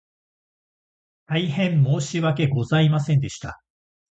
[1.27, 3.61] 大変申し訳ございませんでした